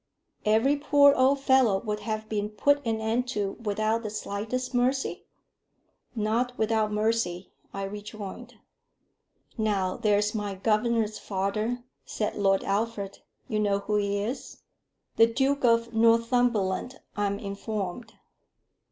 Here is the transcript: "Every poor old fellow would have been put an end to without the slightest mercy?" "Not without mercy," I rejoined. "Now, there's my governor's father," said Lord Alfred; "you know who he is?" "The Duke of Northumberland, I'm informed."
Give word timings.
"Every 0.45 0.77
poor 0.77 1.13
old 1.13 1.41
fellow 1.41 1.79
would 1.79 1.99
have 1.99 2.27
been 2.27 2.49
put 2.49 2.83
an 2.87 2.99
end 2.99 3.27
to 3.27 3.51
without 3.61 4.01
the 4.01 4.09
slightest 4.09 4.73
mercy?" 4.73 5.25
"Not 6.15 6.57
without 6.57 6.91
mercy," 6.91 7.51
I 7.71 7.83
rejoined. 7.83 8.55
"Now, 9.59 9.97
there's 9.97 10.33
my 10.33 10.55
governor's 10.55 11.19
father," 11.19 11.83
said 12.03 12.35
Lord 12.35 12.63
Alfred; 12.63 13.19
"you 13.47 13.59
know 13.59 13.77
who 13.81 13.97
he 13.97 14.17
is?" 14.17 14.63
"The 15.17 15.27
Duke 15.27 15.63
of 15.63 15.93
Northumberland, 15.93 16.99
I'm 17.15 17.37
informed." 17.37 18.13